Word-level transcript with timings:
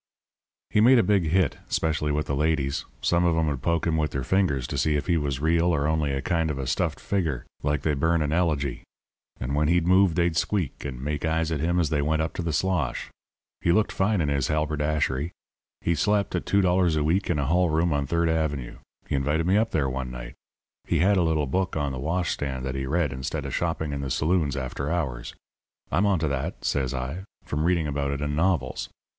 "He 0.71 0.81
made 0.81 0.97
a 0.97 1.03
big 1.03 1.25
hit, 1.25 1.59
'specially 1.67 2.11
with 2.11 2.25
the 2.25 2.33
ladies. 2.35 2.85
Some 3.01 3.23
of 3.23 3.37
'em 3.37 3.45
would 3.45 3.61
poke 3.61 3.85
him 3.85 3.97
with 3.97 4.09
their 4.09 4.23
fingers 4.23 4.65
to 4.69 4.77
see 4.79 4.95
if 4.95 5.05
he 5.05 5.15
was 5.15 5.39
real 5.39 5.65
or 5.65 5.87
only 5.87 6.11
a 6.11 6.23
kind 6.23 6.49
of 6.49 6.57
a 6.57 6.65
stuffed 6.65 6.99
figure 6.99 7.45
like 7.61 7.83
they 7.83 7.93
burn 7.93 8.23
in 8.23 8.31
elegy. 8.33 8.81
And 9.39 9.53
when 9.53 9.67
he'd 9.67 9.85
move 9.85 10.15
they'd 10.15 10.35
squeak, 10.35 10.85
and 10.85 10.99
make 11.03 11.23
eyes 11.23 11.51
at 11.51 11.59
him 11.59 11.79
as 11.79 11.91
they 11.91 12.01
went 12.01 12.23
up 12.23 12.33
to 12.33 12.41
the 12.41 12.51
slosh. 12.51 13.11
He 13.61 13.71
looked 13.71 13.91
fine 13.91 14.21
in 14.21 14.29
his 14.29 14.47
halberdashery. 14.47 15.33
He 15.81 15.93
slept 15.93 16.33
at 16.33 16.45
$2 16.47 16.97
a 16.97 17.03
week 17.03 17.29
in 17.29 17.37
a 17.37 17.45
hall 17.45 17.69
room 17.69 17.93
on 17.93 18.07
Third 18.07 18.27
Avenue. 18.27 18.77
He 19.07 19.13
invited 19.13 19.45
me 19.45 19.55
up 19.55 19.69
there 19.69 19.87
one 19.87 20.09
night. 20.09 20.33
He 20.85 20.97
had 20.97 21.17
a 21.17 21.21
little 21.21 21.45
book 21.45 21.75
on 21.77 21.91
the 21.91 21.99
washstand 21.99 22.65
that 22.65 22.73
he 22.73 22.87
read 22.87 23.13
instead 23.13 23.45
of 23.45 23.53
shopping 23.53 23.93
in 23.93 24.01
the 24.01 24.09
saloons 24.09 24.57
after 24.57 24.89
hours. 24.89 25.35
'I'm 25.91 26.07
on 26.07 26.17
to 26.17 26.27
that,' 26.27 26.65
says 26.65 26.91
I, 26.91 27.23
'from 27.45 27.65
reading 27.65 27.85
about 27.85 28.09
it 28.09 28.19
in 28.21 28.35
novels. 28.35 28.89